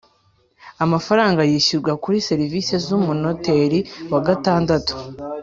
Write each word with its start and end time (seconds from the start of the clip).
Amafaranga 0.83 1.41
yishyurwa 1.49 1.93
kuri 2.03 2.17
sirivisi 2.27 2.73
z 2.85 2.87
umunoteri 2.97 3.79
wa 4.11 4.19
gatandatu 4.27 4.93